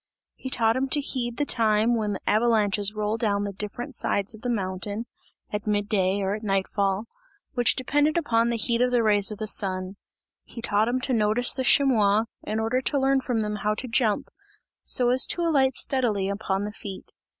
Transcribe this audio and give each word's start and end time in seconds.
He 0.33 0.49
taught 0.49 0.75
him 0.75 0.89
to 0.89 0.99
heed 0.99 1.37
the 1.37 1.45
time 1.45 1.95
when 1.95 2.13
the 2.13 2.21
avalanches 2.27 2.95
roll 2.95 3.17
down 3.17 3.43
the 3.43 3.53
different 3.53 3.93
sides 3.93 4.33
of 4.33 4.41
the 4.41 4.49
mountain 4.49 5.05
at 5.51 5.67
mid 5.67 5.87
day 5.87 6.23
or 6.23 6.33
at 6.33 6.41
night 6.41 6.67
fall 6.67 7.05
which 7.53 7.75
depended 7.75 8.17
upon 8.17 8.49
the 8.49 8.57
heat 8.57 8.81
of 8.81 8.89
the 8.89 9.03
rays 9.03 9.29
of 9.29 9.37
the 9.37 9.45
sun. 9.45 9.97
He 10.43 10.59
taught 10.59 10.87
him 10.87 11.01
to 11.01 11.13
notice 11.13 11.53
the 11.53 11.63
chamois, 11.63 12.23
in 12.41 12.59
order 12.59 12.81
to 12.81 12.99
learn 12.99 13.21
from 13.21 13.41
them 13.41 13.57
how 13.57 13.75
to 13.75 13.87
jump, 13.87 14.29
so 14.83 15.09
as 15.09 15.27
to 15.27 15.43
alight 15.43 15.75
steadily 15.75 16.29
upon 16.29 16.63
the 16.63 16.71
feet. 16.71 17.13